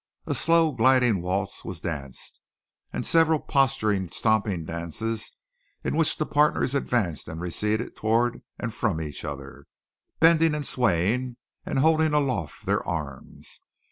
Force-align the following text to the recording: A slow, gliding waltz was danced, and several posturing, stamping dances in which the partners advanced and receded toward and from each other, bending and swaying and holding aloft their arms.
A 0.25 0.33
slow, 0.33 0.71
gliding 0.71 1.21
waltz 1.21 1.63
was 1.63 1.79
danced, 1.79 2.39
and 2.91 3.05
several 3.05 3.37
posturing, 3.37 4.09
stamping 4.09 4.65
dances 4.65 5.33
in 5.83 5.95
which 5.95 6.17
the 6.17 6.25
partners 6.25 6.73
advanced 6.73 7.27
and 7.27 7.39
receded 7.39 7.95
toward 7.95 8.41
and 8.57 8.73
from 8.73 8.99
each 8.99 9.23
other, 9.23 9.67
bending 10.19 10.55
and 10.55 10.65
swaying 10.65 11.37
and 11.67 11.77
holding 11.77 12.13
aloft 12.13 12.65
their 12.65 12.83
arms. 12.83 13.61